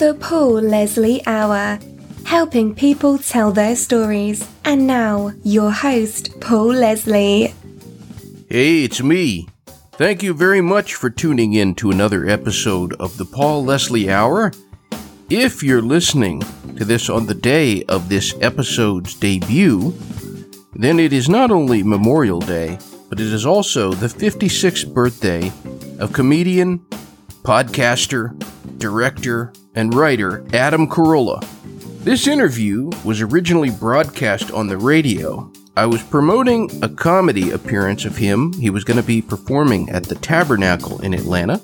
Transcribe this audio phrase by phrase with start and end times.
[0.00, 1.78] The Paul Leslie Hour,
[2.24, 4.48] helping people tell their stories.
[4.64, 7.52] And now, your host, Paul Leslie.
[8.48, 9.46] Hey, it's me.
[9.98, 14.52] Thank you very much for tuning in to another episode of the Paul Leslie Hour.
[15.28, 16.40] If you're listening
[16.78, 19.92] to this on the day of this episode's debut,
[20.72, 22.78] then it is not only Memorial Day,
[23.10, 25.52] but it is also the 56th birthday
[25.98, 26.86] of comedian,
[27.42, 28.38] podcaster,
[28.78, 31.44] director, and writer Adam Carolla.
[32.04, 35.50] This interview was originally broadcast on the radio.
[35.76, 38.52] I was promoting a comedy appearance of him.
[38.54, 41.60] He was going to be performing at the Tabernacle in Atlanta.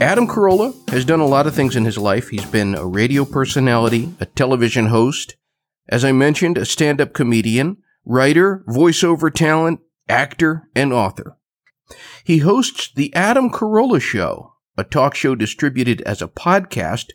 [0.00, 2.28] Adam Carolla has done a lot of things in his life.
[2.28, 5.36] He's been a radio personality, a television host,
[5.88, 11.38] as I mentioned, a stand up comedian, writer, voiceover talent, actor, and author.
[12.24, 17.10] He hosts The Adam Carolla Show, a talk show distributed as a podcast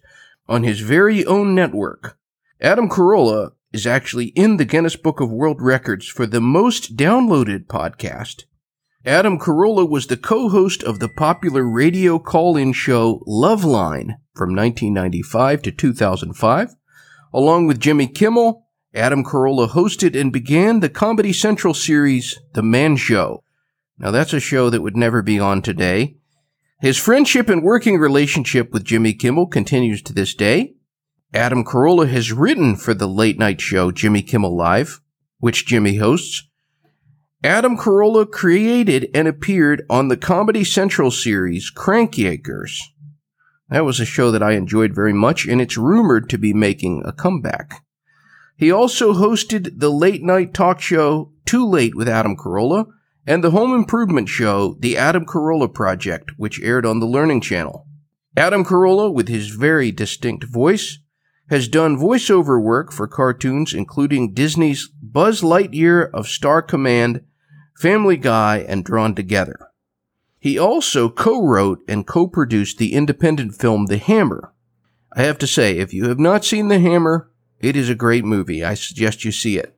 [0.47, 2.17] on his very own network.
[2.59, 7.67] Adam Carolla is actually in the Guinness Book of World Records for the most downloaded
[7.67, 8.43] podcast.
[9.05, 15.71] Adam Carolla was the co-host of the popular radio call-in show Loveline from 1995 to
[15.71, 16.75] 2005.
[17.33, 22.97] Along with Jimmy Kimmel, Adam Carolla hosted and began the Comedy Central series The Man
[22.97, 23.43] Show.
[23.97, 26.17] Now that's a show that would never be on today.
[26.81, 30.73] His friendship and working relationship with Jimmy Kimmel continues to this day.
[31.31, 34.99] Adam Carolla has written for the late night show Jimmy Kimmel Live,
[35.37, 36.49] which Jimmy hosts.
[37.43, 42.79] Adam Carolla created and appeared on the Comedy Central series Crank Yankers.
[43.69, 47.03] That was a show that I enjoyed very much, and it's rumored to be making
[47.05, 47.85] a comeback.
[48.57, 52.87] He also hosted the late night talk show Too Late with Adam Carolla
[53.25, 57.85] and the home improvement show The Adam Carolla Project, which aired on the Learning Channel.
[58.35, 60.99] Adam Carolla, with his very distinct voice,
[61.49, 67.25] has done voiceover work for cartoons including Disney's Buzz Lightyear of Star Command,
[67.77, 69.67] Family Guy, and Drawn Together.
[70.39, 74.53] He also co-wrote and co-produced the independent film The Hammer.
[75.13, 77.29] I have to say, if you have not seen The Hammer,
[77.59, 78.63] it is a great movie.
[78.63, 79.77] I suggest you see it.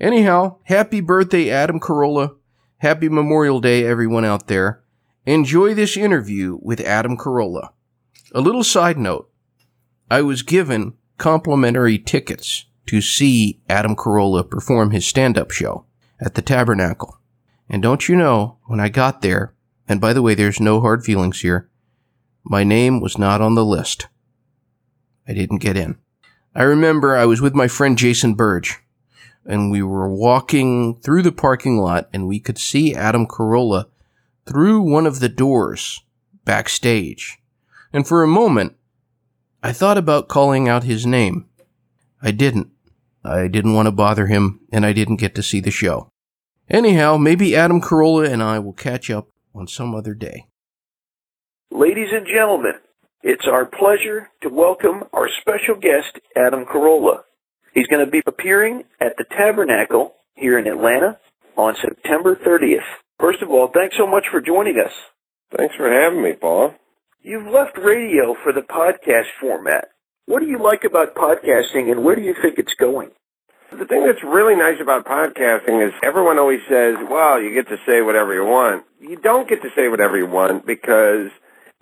[0.00, 2.36] Anyhow, happy birthday, Adam Carolla.
[2.80, 4.84] Happy Memorial Day, everyone out there.
[5.26, 7.70] Enjoy this interview with Adam Carolla.
[8.32, 9.28] A little side note.
[10.08, 15.86] I was given complimentary tickets to see Adam Carolla perform his stand-up show
[16.20, 17.18] at the Tabernacle.
[17.68, 19.54] And don't you know, when I got there,
[19.88, 21.68] and by the way, there's no hard feelings here,
[22.44, 24.06] my name was not on the list.
[25.26, 25.98] I didn't get in.
[26.54, 28.78] I remember I was with my friend Jason Burge
[29.48, 33.86] and we were walking through the parking lot and we could see Adam Carolla
[34.46, 36.02] through one of the doors
[36.44, 37.38] backstage.
[37.92, 38.76] And for a moment,
[39.62, 41.46] I thought about calling out his name.
[42.22, 42.68] I didn't.
[43.24, 46.10] I didn't want to bother him and I didn't get to see the show.
[46.68, 50.46] Anyhow, maybe Adam Carolla and I will catch up on some other day.
[51.70, 52.74] Ladies and gentlemen,
[53.22, 57.22] it's our pleasure to welcome our special guest, Adam Carolla.
[57.78, 61.16] He's going to be appearing at the Tabernacle here in Atlanta
[61.56, 62.82] on September 30th.
[63.20, 64.90] First of all, thanks so much for joining us.
[65.56, 66.74] Thanks for having me, Paul.
[67.22, 69.90] You've left radio for the podcast format.
[70.26, 73.10] What do you like about podcasting and where do you think it's going?
[73.70, 77.76] The thing that's really nice about podcasting is everyone always says, well, you get to
[77.86, 78.86] say whatever you want.
[79.00, 81.30] You don't get to say whatever you want because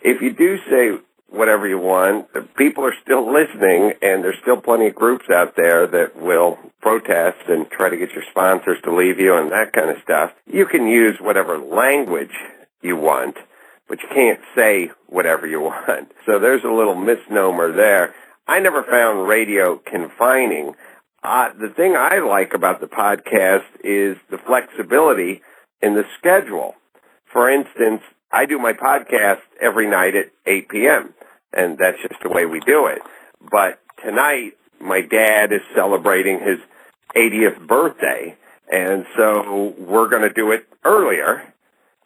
[0.02, 2.28] if you do say whatever you want.
[2.56, 7.48] People are still listening, and there's still plenty of groups out there that will protest
[7.48, 10.32] and try to get your sponsors to leave you and that kind of stuff.
[10.46, 12.34] You can use whatever language
[12.82, 13.36] you want,
[13.88, 16.12] but you can't say whatever you want.
[16.26, 18.14] So there's a little misnomer there.
[18.46, 20.74] I never found radio confining.
[21.22, 25.42] Uh, the thing I like about the podcast is the flexibility
[25.82, 26.76] in the schedule.
[27.32, 31.14] For instance, I do my podcast every night at 8 p.m
[31.52, 33.02] and that's just the way we do it.
[33.40, 36.58] But tonight, my dad is celebrating his
[37.14, 38.36] 80th birthday,
[38.70, 41.42] and so we're going to do it earlier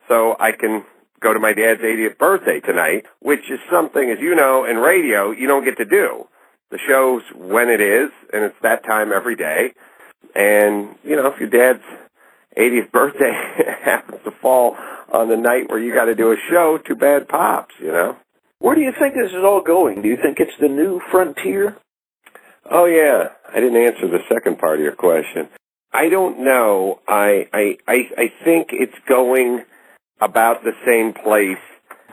[0.08, 0.84] so I can
[1.20, 5.30] go to my dad's 80th birthday tonight, which is something, as you know, in radio,
[5.30, 6.26] you don't get to do.
[6.70, 9.72] The show's when it is, and it's that time every day.
[10.34, 11.84] And, you know, if your dad's
[12.56, 13.32] 80th birthday
[13.82, 14.76] happens to fall
[15.12, 18.16] on the night where you got to do a show, too bad pops, you know?
[18.60, 20.02] Where do you think this is all going?
[20.02, 21.76] Do you think it's the new frontier?
[22.70, 25.48] Oh yeah, I didn't answer the second part of your question.
[25.92, 27.00] I don't know.
[27.08, 29.64] I I I, I think it's going
[30.20, 31.58] about the same place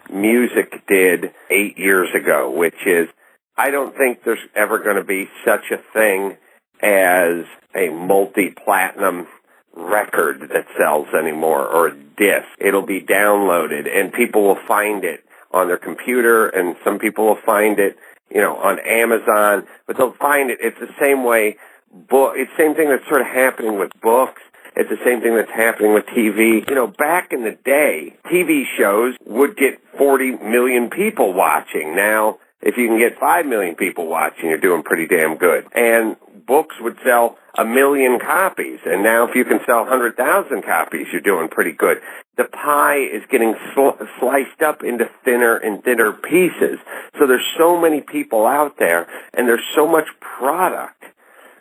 [0.09, 3.09] music did eight years ago, which is
[3.57, 6.37] I don't think there's ever going to be such a thing
[6.81, 7.45] as
[7.75, 9.27] a multi-platinum
[9.75, 12.47] record that sells anymore or a disc.
[12.57, 17.39] It'll be downloaded and people will find it on their computer and some people will
[17.45, 17.97] find it,
[18.29, 20.59] you know, on Amazon, but they'll find it.
[20.61, 21.57] It's the same way
[21.91, 24.41] book, it's the same thing that's sort of happening with books.
[24.75, 26.69] It's the same thing that's happening with TV.
[26.69, 31.95] You know, back in the day, TV shows would get 40 million people watching.
[31.95, 35.65] Now, if you can get 5 million people watching, you're doing pretty damn good.
[35.73, 36.15] And
[36.45, 38.79] books would sell a million copies.
[38.85, 41.97] And now if you can sell 100,000 copies, you're doing pretty good.
[42.37, 46.79] The pie is getting sl- sliced up into thinner and thinner pieces.
[47.17, 51.03] So there's so many people out there and there's so much product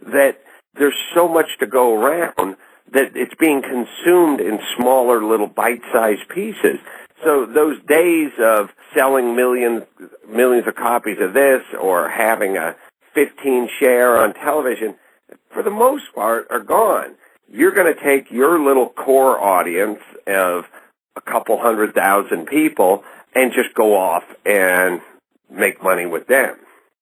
[0.02, 0.38] that
[0.74, 2.56] there's so much to go around
[2.92, 6.78] that it's being consumed in smaller little bite-sized pieces.
[7.24, 9.84] So those days of selling millions,
[10.28, 12.76] millions of copies of this or having a
[13.14, 14.94] 15 share on television,
[15.56, 17.14] for the most part, are gone.
[17.50, 20.64] You're going to take your little core audience of
[21.16, 23.02] a couple hundred thousand people
[23.34, 25.00] and just go off and
[25.50, 26.56] make money with them.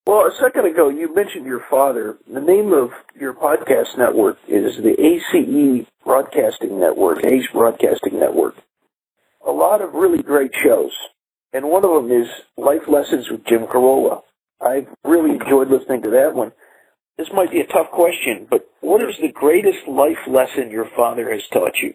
[0.06, 2.17] Well, a second ago, you mentioned your father.
[2.33, 8.55] The name of your podcast network is the ACE Broadcasting Network, ACE Broadcasting Network.
[9.45, 10.93] A lot of really great shows.
[11.53, 14.23] And one of them is Life Lessons with Jim Carolla.
[14.61, 16.53] I've really enjoyed listening to that one.
[17.16, 21.31] This might be a tough question, but what is the greatest life lesson your father
[21.32, 21.94] has taught you?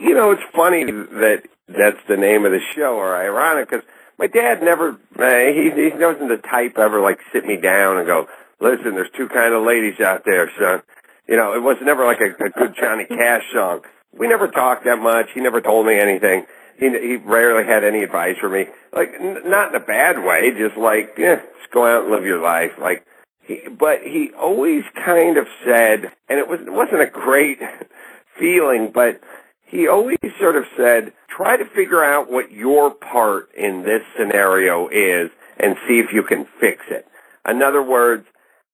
[0.00, 3.84] You know, it's funny that that's the name of the show, or ironic, because
[4.18, 8.06] my dad never, uh, he, he wasn't the type ever like sit me down and
[8.06, 8.26] go,
[8.60, 10.82] listen, there's two kind of ladies out there, son.
[11.28, 13.80] You know, it was never like a, a good Johnny Cash song.
[14.12, 15.26] We never talked that much.
[15.32, 16.46] He never told me anything.
[16.78, 18.66] He, he rarely had any advice for me.
[18.92, 22.24] Like, n- not in a bad way, just like, yeah, just go out and live
[22.24, 22.72] your life.
[22.80, 23.05] Like,
[23.46, 27.58] he, but he always kind of said, and it was, it wasn't a great
[28.38, 29.20] feeling, but
[29.64, 34.88] he always sort of said, try to figure out what your part in this scenario
[34.88, 37.06] is and see if you can fix it.
[37.48, 38.26] In other words,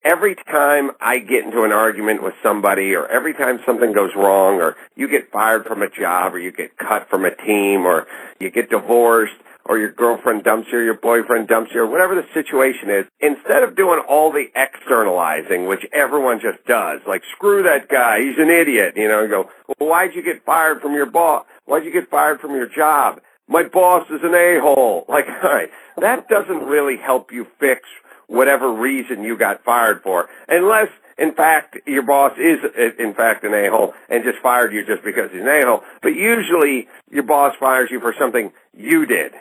[0.05, 4.57] every time I get into an argument with somebody or every time something goes wrong
[4.57, 8.07] or you get fired from a job or you get cut from a team or
[8.41, 12.15] you get divorced or your girlfriend dumps you or your boyfriend dumps you or whatever
[12.15, 17.63] the situation is, instead of doing all the externalizing, which everyone just does, like screw
[17.63, 20.95] that guy, he's an idiot, you know, and go, well, why'd you get fired from
[20.95, 21.45] your boss?
[21.65, 23.21] Why'd you get fired from your job?
[23.49, 25.05] My boss is an a-hole.
[25.13, 27.83] Like, alright, that doesn't really help you fix
[28.27, 30.89] whatever reason you got fired for, unless
[31.19, 32.59] in fact your boss is
[32.99, 35.83] in fact an a-hole and just fired you just because he's an a-hole.
[36.01, 39.33] But usually your boss fires you for something you did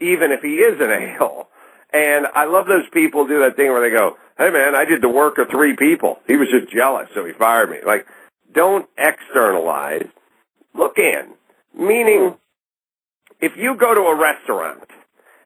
[0.00, 1.48] even if he is an a-hole.
[1.92, 5.02] And I love those people do that thing where they go, hey man, I did
[5.02, 6.20] the work of three people.
[6.26, 7.78] He was just jealous, so he fired me.
[7.84, 8.06] Like,
[8.52, 10.06] don't externalize.
[10.74, 11.32] Look in.
[11.74, 12.36] Meaning,
[13.40, 14.84] if you go to a restaurant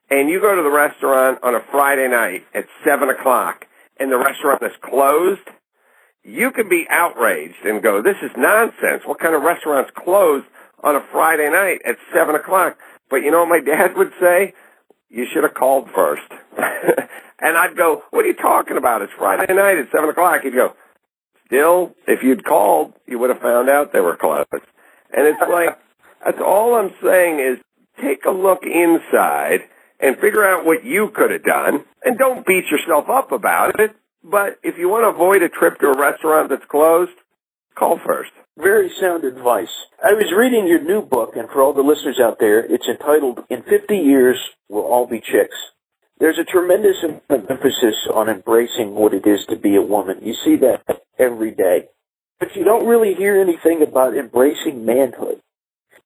[0.09, 3.65] and you go to the restaurant on a Friday night at seven o'clock
[3.97, 5.47] and the restaurant is closed,
[6.23, 9.03] you can be outraged and go, this is nonsense.
[9.05, 10.45] What kind of restaurant's closed
[10.83, 12.77] on a Friday night at seven o'clock?
[13.13, 14.55] But you know what my dad would say?
[15.07, 16.23] You should have called first.
[16.57, 19.03] and I'd go, what are you talking about?
[19.03, 20.41] It's Friday night at 7 o'clock.
[20.41, 20.73] He'd go,
[21.45, 24.47] still, if you'd called, you would have found out they were closed.
[24.51, 25.77] And it's like,
[26.25, 27.59] that's all I'm saying is
[28.01, 29.59] take a look inside
[29.99, 31.85] and figure out what you could have done.
[32.03, 33.95] And don't beat yourself up about it.
[34.23, 37.13] But if you want to avoid a trip to a restaurant that's closed,
[37.75, 38.31] call first.
[38.57, 39.73] Very sound advice.
[40.03, 43.39] I was reading your new book, and for all the listeners out there, it's entitled
[43.49, 44.37] In 50 Years,
[44.69, 45.55] We'll All Be Chicks.
[46.19, 46.97] There's a tremendous
[47.31, 50.19] emphasis on embracing what it is to be a woman.
[50.21, 50.83] You see that
[51.17, 51.87] every day.
[52.39, 55.41] But you don't really hear anything about embracing manhood.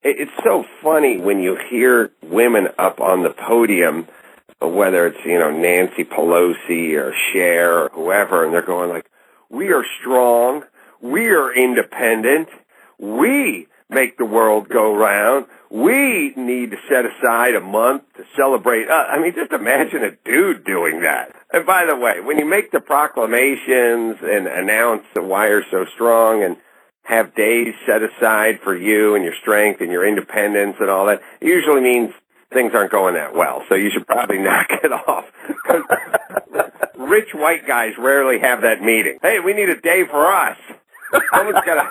[0.02, 4.08] It's so funny when you hear women up on the podium,
[4.62, 9.10] whether it's, you know, Nancy Pelosi or Cher or whoever, and they're going like,
[9.50, 10.64] we are strong
[11.02, 12.50] we are independent.
[13.00, 15.46] We make the world go round.
[15.70, 18.90] We need to set aside a month to celebrate.
[18.90, 21.36] Uh, I mean, just imagine a dude doing that.
[21.52, 26.44] And by the way, when you make the proclamations and announce why you're so strong
[26.44, 26.58] and
[27.04, 31.22] have days set aside for you and your strength and your independence and all that,
[31.40, 32.14] it usually means
[32.52, 33.64] things aren't going that well.
[33.70, 35.26] So you should probably knock it off.
[36.96, 39.20] Rich white guys rarely have that meeting.
[39.22, 40.58] Hey, we need a day for us.
[41.34, 41.90] Someone's got to.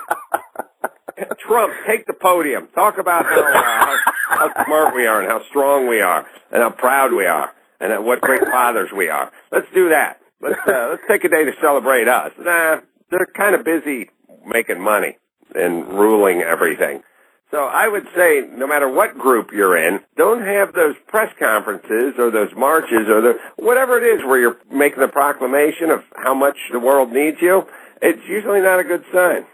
[1.47, 2.67] Trump, take the podium.
[2.75, 3.97] Talk about how, uh,
[4.29, 7.53] how, how smart we are and how strong we are and how proud we are
[7.79, 9.31] and what great fathers we are.
[9.51, 10.19] Let's do that.
[10.41, 12.31] let's, uh, let's take a day to celebrate us.
[12.37, 14.09] Nah, they're kind of busy
[14.45, 15.17] making money
[15.55, 17.01] and ruling everything.
[17.49, 22.15] So I would say, no matter what group you're in, don't have those press conferences
[22.19, 26.33] or those marches or the whatever it is where you're making the proclamation of how
[26.33, 27.63] much the world needs you.
[28.01, 29.45] It's usually not a good sign.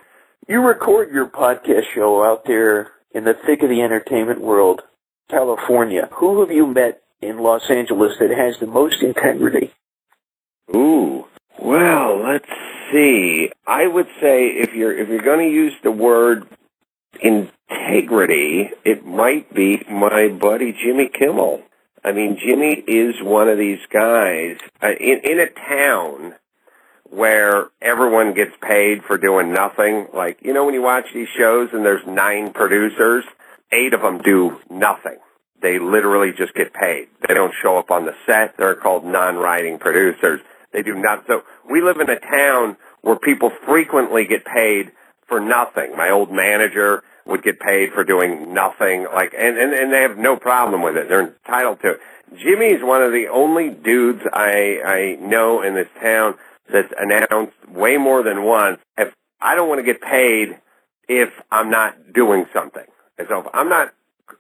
[0.48, 4.82] You record your podcast show out there in the thick of the entertainment world,
[5.30, 6.10] California.
[6.14, 9.74] Who have you met in Los Angeles that has the most integrity?
[10.76, 11.26] Ooh.
[11.60, 12.50] Well, let's
[12.92, 13.52] see.
[13.66, 16.46] I would say if you're if you're going to use the word
[17.22, 21.62] integrity, it might be my buddy Jimmy Kimmel.
[22.04, 26.36] I mean, Jimmy is one of these guys uh, in in a town
[27.14, 30.08] where everyone gets paid for doing nothing.
[30.14, 33.24] Like, you know, when you watch these shows and there's nine producers,
[33.72, 35.18] eight of them do nothing.
[35.62, 37.08] They literally just get paid.
[37.26, 38.58] They don't show up on the set.
[38.58, 40.42] They're called non-writing producers.
[40.72, 41.26] They do not.
[41.28, 44.92] So we live in a town where people frequently get paid
[45.28, 45.96] for nothing.
[45.96, 50.18] My old manager would get paid for doing nothing, like, and, and, and they have
[50.18, 51.08] no problem with it.
[51.08, 52.00] They're entitled to it.
[52.36, 56.36] Jimmy's one of the only dudes I, I know in this town
[56.72, 60.58] that's announced way more than once, if I don't want to get paid
[61.08, 62.86] if I'm not doing something.
[63.18, 63.94] And so if I'm not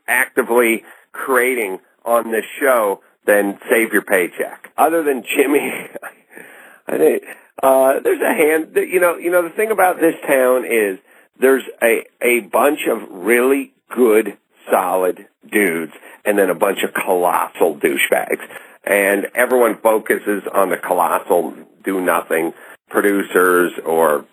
[0.08, 4.72] actively creating on this show, then save your paycheck.
[4.77, 5.60] Other than Jimmy,
[6.88, 7.24] I think,
[7.62, 11.00] uh, there's a hand, you know, you know, the thing about this town is
[11.39, 14.38] there's a, a bunch of really good,
[14.70, 15.94] solid dudes
[16.25, 18.48] and then a bunch of colossal douchebags.
[18.83, 22.53] And everyone focuses on the colossal do nothing
[22.89, 24.25] producers or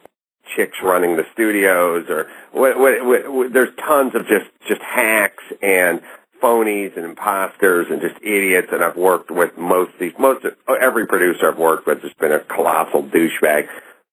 [0.56, 5.44] chicks running the studios or what, what, what, what, there's tons of just, just hacks
[5.62, 6.00] and
[6.42, 10.44] phonies and imposters and just idiots and I've worked with most these, most
[10.80, 13.68] every producer I've worked with has been a colossal douchebag.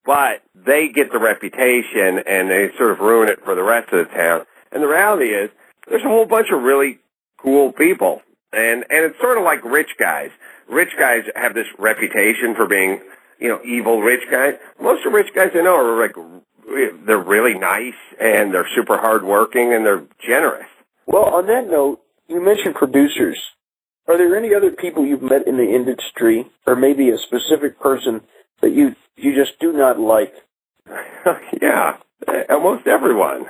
[0.06, 4.08] But they get the reputation and they sort of ruin it for the rest of
[4.08, 4.46] the town.
[4.72, 5.50] And the reality is
[5.88, 7.00] there's a whole bunch of really
[7.38, 8.22] cool people.
[8.54, 10.30] And, and it's sort of like rich guys.
[10.70, 13.01] Rich guys have this reputation for being,
[13.39, 14.56] you know, evil rich guys.
[14.82, 16.16] Most of the rich guys I know are like,
[17.06, 20.68] they're really nice and they're super hardworking and they're generous.
[21.06, 23.39] Well, on that note, you mentioned producers.
[24.08, 28.22] Are there any other people you've met in the industry, or maybe a specific person
[28.62, 30.34] that you you just do not like?
[31.62, 31.98] yeah,
[32.50, 33.46] almost everyone.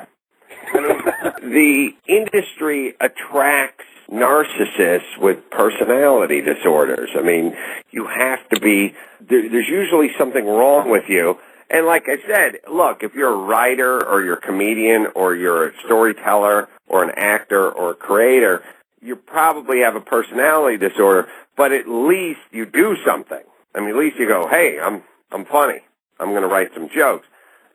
[0.74, 7.10] I mean, the industry attracts narcissists with personality disorders.
[7.18, 7.56] I mean,
[7.92, 11.38] you have to be, there, there's usually something wrong with you.
[11.70, 15.68] And like I said, look, if you're a writer or you're a comedian or you're
[15.68, 18.64] a storyteller or an actor or a creator,
[19.02, 23.44] you probably have a personality disorder, but at least you do something.
[23.76, 25.82] I mean, at least you go, hey, I'm, I'm funny.
[26.20, 27.28] I'm going to write some jokes.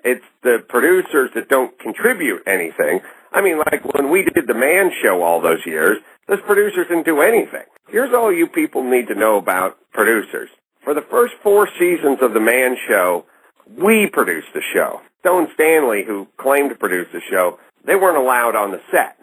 [0.04, 3.00] It's the producers that don't contribute anything.
[3.30, 5.98] I mean, like when we did the Man Show all those years,
[6.28, 7.64] those producers didn't do anything.
[7.88, 10.48] Here's all you people need to know about producers.
[10.84, 13.26] For the first four seasons of the Man Show,
[13.68, 15.00] we produced the show.
[15.20, 19.16] Stone Stanley, who claimed to produce the show, they weren't allowed on the set.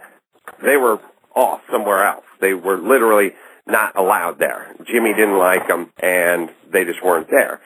[0.61, 0.99] They were
[1.35, 2.23] off somewhere else.
[2.39, 3.33] They were literally
[3.67, 4.73] not allowed there.
[4.85, 7.59] Jimmy didn't like them, and they just weren't there.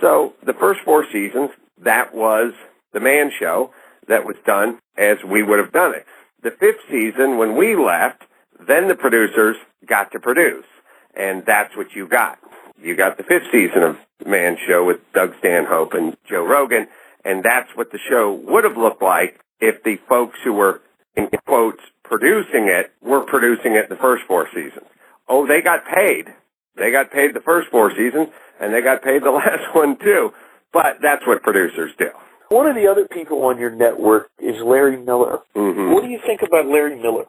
[0.00, 1.50] So the first four seasons,
[1.82, 2.52] that was
[2.92, 3.72] the man show
[4.08, 6.06] that was done as we would have done it.
[6.42, 8.22] The fifth season, when we left,
[8.66, 10.66] then the producers got to produce,
[11.14, 12.38] and that's what you got.
[12.82, 16.88] You got the fifth season of Man Show with Doug Stanhope and Joe Rogan,
[17.24, 20.80] and that's what the show would have looked like if the folks who were,
[21.16, 24.86] in quotes, producing it were producing it the first four seasons.
[25.28, 26.34] Oh, they got paid.
[26.76, 30.32] They got paid the first four seasons, and they got paid the last one too.
[30.72, 32.10] But that's what producers do.
[32.48, 35.40] One of the other people on your network is Larry Miller.
[35.54, 35.92] Mm-hmm.
[35.92, 37.26] What do you think about Larry Miller?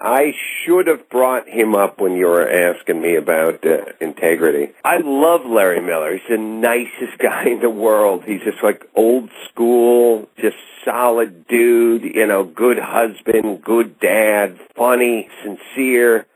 [0.00, 0.32] I
[0.64, 4.72] should have brought him up when you were asking me about uh, integrity.
[4.84, 6.12] I love Larry Miller.
[6.12, 8.22] He's the nicest guy in the world.
[8.24, 15.28] He's just like old school, just solid dude, you know, good husband, good dad, funny,
[15.42, 16.26] sincere,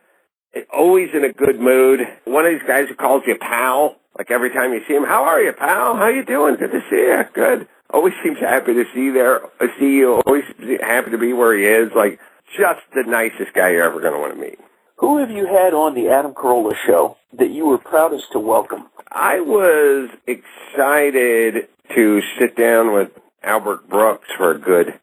[0.72, 2.00] always in a good mood.
[2.24, 5.24] One of these guys who calls you pal, like every time you see him, how
[5.24, 5.96] are you, pal?
[5.96, 6.56] How you doing?
[6.56, 7.22] Good to see you.
[7.32, 7.68] Good.
[7.90, 9.42] Always seems happy to see there,
[9.78, 10.14] see you.
[10.26, 10.44] Always
[10.80, 11.92] happy to be where he is.
[11.94, 12.18] Like
[12.56, 14.58] just the nicest guy you're ever going to want to meet.
[14.96, 18.86] Who have you had on the Adam Carolla show that you were proudest to welcome?
[19.10, 23.10] I was excited to sit down with
[23.42, 24.98] Albert Brooks for a good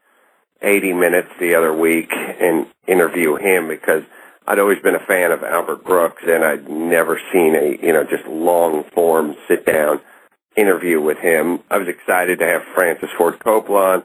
[0.62, 4.04] 80 minutes the other week and interview him because
[4.48, 8.04] I'd always been a fan of Albert Brooks, and I'd never seen a you know
[8.04, 10.02] just long form sit down
[10.56, 11.60] interview with him.
[11.70, 14.04] I was excited to have Francis Ford Coppola.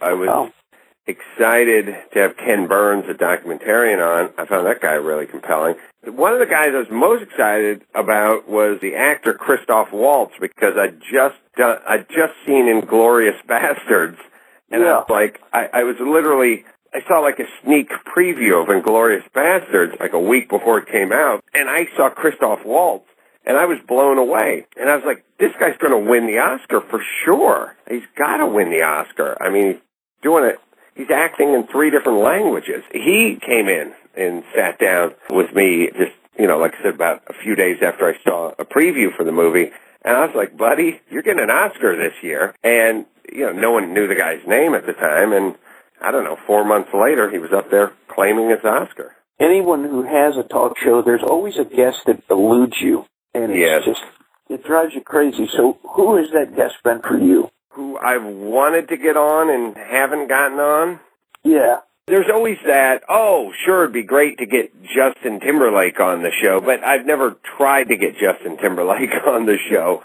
[0.00, 0.50] I was Oh.
[1.04, 4.30] Excited to have Ken Burns, a documentarian, on.
[4.38, 5.74] I found that guy really compelling.
[6.04, 10.74] One of the guys I was most excited about was the actor Christoph Waltz because
[10.76, 14.18] I just done, I'd just seen Inglourious Basterds,
[14.70, 16.64] and I was like, I, I was literally.
[16.94, 21.10] I saw like a sneak preview of Inglourious Basterds like a week before it came
[21.10, 23.06] out, and I saw Christoph Waltz,
[23.44, 24.66] and I was blown away.
[24.76, 27.76] And I was like, this guy's going to win the Oscar for sure.
[27.88, 29.36] He's got to win the Oscar.
[29.40, 29.82] I mean, he's
[30.22, 30.58] doing it.
[30.94, 32.82] He's acting in three different languages.
[32.92, 37.22] He came in and sat down with me just, you know, like I said, about
[37.28, 39.70] a few days after I saw a preview for the movie.
[40.04, 42.54] And I was like, buddy, you're getting an Oscar this year.
[42.62, 45.32] And, you know, no one knew the guy's name at the time.
[45.32, 45.54] And
[46.00, 49.14] I don't know, four months later, he was up there claiming his Oscar.
[49.40, 53.58] Anyone who has a talk show, there's always a guest that eludes you, and it's
[53.58, 53.84] Yes.
[53.84, 54.02] just
[54.48, 55.48] it drives you crazy.
[55.56, 57.48] So, who has that guest been for you?
[57.72, 61.00] Who I've wanted to get on and haven't gotten on.
[61.42, 66.30] Yeah, There's always that, oh, sure, it'd be great to get Justin Timberlake on the
[66.42, 70.02] show, but I've never tried to get Justin Timberlake on the show.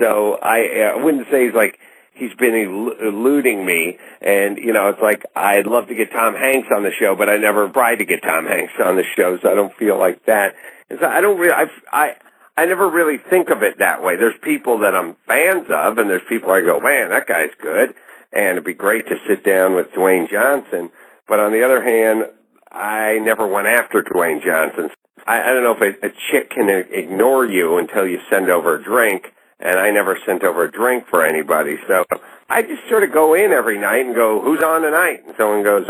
[0.00, 1.78] So I, uh, wouldn't say he's like,
[2.14, 3.98] he's been el- eluding me.
[4.22, 7.28] And, you know, it's like, I'd love to get Tom Hanks on the show, but
[7.28, 10.24] I never tried to get Tom Hanks on the show, so I don't feel like
[10.26, 10.54] that.
[10.88, 12.16] And so I don't really, I've, I,
[12.56, 14.16] I never really think of it that way.
[14.16, 17.94] There's people that I'm fans of, and there's people I go, man, that guy's good.
[18.32, 20.90] And it'd be great to sit down with Dwayne Johnson.
[21.26, 22.24] But on the other hand,
[22.70, 24.90] I never went after Dwayne Johnson.
[25.26, 28.76] I, I don't know if a, a chick can ignore you until you send over
[28.76, 31.76] a drink, and I never sent over a drink for anybody.
[31.88, 32.04] So
[32.48, 35.24] I just sort of go in every night and go, who's on tonight?
[35.26, 35.86] And someone goes,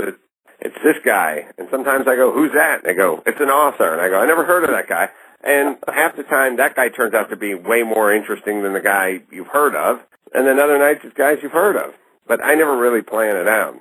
[0.60, 1.46] it's this guy.
[1.58, 2.80] And sometimes I go, who's that?
[2.80, 3.92] And they go, it's an author.
[3.92, 5.08] And I go, I never heard of that guy.
[5.42, 8.80] And half the time, that guy turns out to be way more interesting than the
[8.80, 10.00] guy you've heard of.
[10.34, 11.94] And then other nights, it's guys you've heard of.
[12.26, 13.80] But I never really plan it out.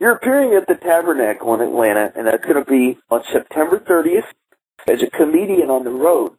[0.00, 4.24] you're appearing at the Tabernacle in Atlanta, and that's going to be on September 30th
[4.88, 6.32] as a comedian on the road.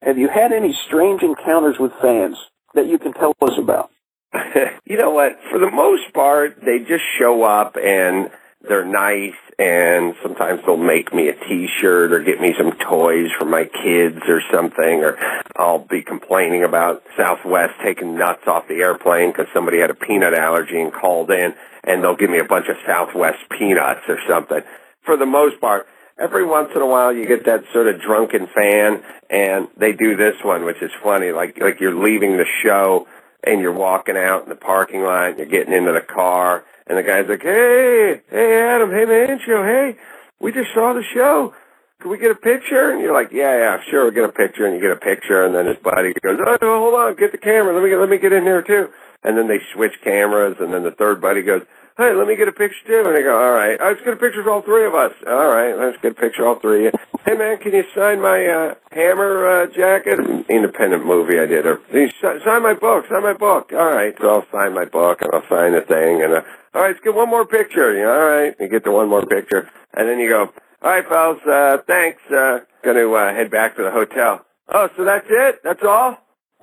[0.00, 2.36] Have you had any strange encounters with fans
[2.74, 3.90] that you can tell us about?
[4.84, 5.38] you know what?
[5.50, 8.30] For the most part, they just show up and
[8.66, 13.44] they're nice and sometimes they'll make me a t-shirt or get me some toys for
[13.44, 15.18] my kids or something or
[15.56, 20.34] I'll be complaining about Southwest taking nuts off the airplane because somebody had a peanut
[20.34, 24.62] allergy and called in and they'll give me a bunch of Southwest peanuts or something.
[25.04, 25.86] For the most part,
[26.18, 30.16] every once in a while you get that sort of drunken fan and they do
[30.16, 33.06] this one which is funny like like you're leaving the show
[33.44, 36.98] and you're walking out in the parking lot, and you're getting into the car, and
[36.98, 39.96] the guy's like, hey, hey Adam, hey man, show, hey,
[40.40, 41.54] we just saw the show.
[42.00, 42.90] Can we get a picture?
[42.90, 45.44] And you're like, yeah, yeah, sure, we'll get a picture, and you get a picture,
[45.44, 48.08] and then his buddy goes, oh, hold on, get the camera, let me get, let
[48.08, 48.88] me get in there too.
[49.22, 51.62] And then they switch cameras, and then the third buddy goes,
[51.96, 53.02] hey, let me get a picture too.
[53.06, 55.12] And they go, all right, let's get a picture of all three of us.
[55.26, 56.90] All right, let's get a picture of all three.
[57.24, 60.18] Hey man, can you sign my uh, Hammer uh, jacket?
[60.48, 61.66] Independent movie I did.
[61.66, 63.06] Or "Can you si- sign my book.
[63.08, 63.70] Sign my book.
[63.72, 66.22] All right, so I'll sign my book and I'll sign the thing.
[66.22, 66.42] And uh,
[66.74, 67.94] all right, let's get one more picture.
[67.94, 70.50] You know, all right, you get the one more picture, and then you go,
[70.82, 72.20] all right, fellas, uh, thanks.
[72.30, 74.44] Uh, going to uh, head back to the hotel.
[74.68, 75.60] Oh, so that's it?
[75.62, 76.18] That's all?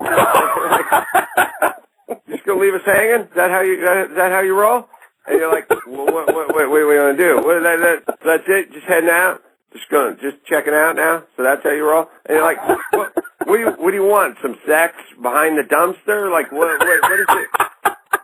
[2.28, 3.22] Just gonna leave us hanging?
[3.26, 3.74] Is that how you?
[3.74, 4.88] Is that how you roll?
[5.30, 7.36] And you're like, well, what, what, what, what are we gonna do?
[7.38, 8.18] What that, that?
[8.18, 8.72] That's it?
[8.72, 9.40] Just heading out?
[9.72, 11.22] Just going, just checking out now?
[11.36, 12.10] So that's how you roll?
[12.26, 12.58] And you're like,
[12.90, 13.14] what,
[13.46, 14.38] what do you, what do you want?
[14.42, 16.26] Some sex behind the dumpster?
[16.32, 17.48] Like, what, what, what is it?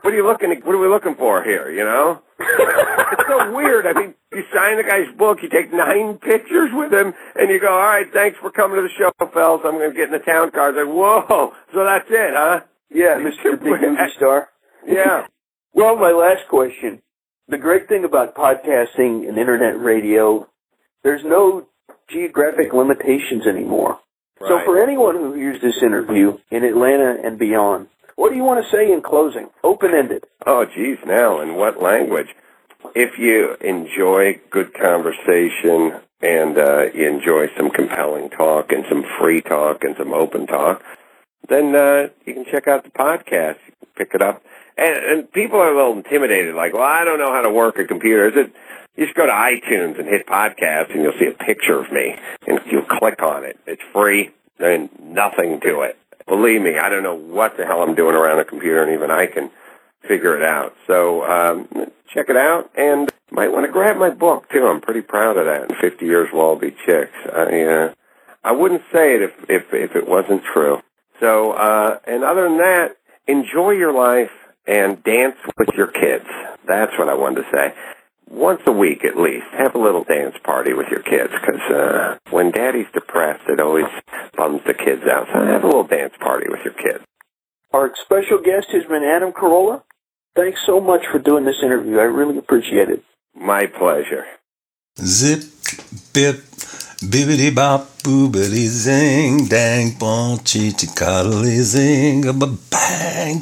[0.03, 0.51] What are you looking?
[0.51, 1.71] What are we looking for here?
[1.71, 2.23] You know?
[2.40, 3.87] it's so weird.
[3.87, 7.61] I mean, you sign the guy's book, you take nine pictures with him, and you
[7.61, 9.62] go, "All right, thanks for coming to the show, fellas.
[9.64, 11.55] I'm going to get in the town car." It's like, whoa!
[11.73, 12.61] So that's it, huh?
[12.90, 13.59] Yeah, Mr.
[13.59, 14.49] Big Movie Star.
[14.87, 15.27] Yeah.
[15.77, 17.03] Well, my last question.
[17.49, 20.49] The great thing about podcasting and internet radio,
[21.05, 21.67] there's no
[22.09, 24.01] geographic limitations anymore.
[24.41, 28.65] So for anyone who hears this interview in Atlanta and beyond, what do you want
[28.65, 29.51] to say in closing?
[29.62, 30.25] Open-ended.
[30.47, 32.29] Oh, geez, now in what language?
[32.95, 39.43] If you enjoy good conversation and uh, you enjoy some compelling talk and some free
[39.43, 40.83] talk and some open talk,
[41.51, 43.59] then uh, you can check out the podcast.
[43.95, 44.43] Pick it up.
[44.77, 47.79] And, and people are a little intimidated, like, well, I don't know how to work
[47.79, 48.29] a computer.
[48.29, 48.53] Is it?
[48.97, 52.17] You just go to iTunes and hit podcast, and you'll see a picture of me,
[52.47, 53.59] and you'll click on it.
[53.67, 55.99] It's free, and nothing to it.
[56.27, 59.11] Believe me, I don't know what the hell I'm doing around a computer, and even
[59.11, 59.51] I can
[60.09, 60.75] figure it out.
[60.87, 61.69] So um,
[62.12, 62.71] check it out.
[62.77, 64.67] And might want to grab my book too.
[64.67, 65.77] I'm pretty proud of that.
[65.81, 67.12] 50 Years We'll All Be Chicks.
[67.33, 67.95] I, uh,
[68.43, 70.81] I wouldn't say it if, if, if it wasn't true.
[71.21, 74.31] So, uh, and other than that, enjoy your life
[74.66, 76.26] and dance with your kids.
[76.66, 77.74] That's what I wanted to say.
[78.29, 82.18] Once a week at least, have a little dance party with your kids because uh,
[82.31, 83.87] when daddy's depressed, it always
[84.37, 85.29] bums the kids out.
[85.33, 87.05] So have a little dance party with your kids.
[87.72, 89.83] Our special guest has been Adam Carolla.
[90.35, 91.98] Thanks so much for doing this interview.
[91.98, 93.02] I really appreciate it.
[93.35, 94.24] My pleasure.
[94.98, 95.42] Zip,
[96.12, 96.37] bip,
[97.00, 103.38] bibbity bop, boobity zing, dang, bon, chichi, cuddly zing, a bang,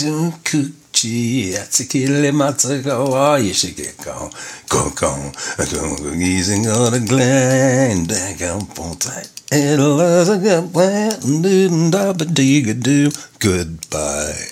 [1.05, 4.31] do, coochie, atsikili, matsako, oh, you should get gone,
[4.69, 5.33] go, go,
[5.71, 9.29] go, go, easing on the glen, dang, bon, tight.
[9.53, 14.49] It'll, uh, good plan, do, da, ba, dee, do, goodbye.